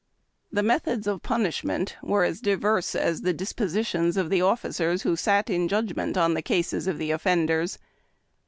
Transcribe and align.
The 0.51 0.63
methods 0.63 1.05
of 1.05 1.21
punishment 1.21 1.95
were 2.01 2.23
as 2.23 2.41
diverse 2.41 2.95
as 2.95 3.21
the 3.21 3.35
dispo 3.35 3.67
sitions 3.69 4.17
of 4.17 4.31
the 4.31 4.41
officers 4.41 5.03
who 5.03 5.15
sat 5.15 5.47
in 5.47 5.67
judgment 5.67 6.17
on 6.17 6.33
the 6.33 6.41
cases 6.41 6.87
of 6.87 6.97
the 6.97 7.11
offenders. 7.11 7.77